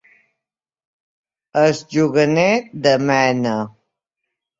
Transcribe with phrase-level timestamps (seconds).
[1.63, 2.47] És juganer
[2.87, 3.53] de mena.